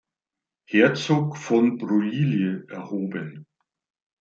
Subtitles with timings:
[0.67, 3.45] Herzog von Broglie erhoben.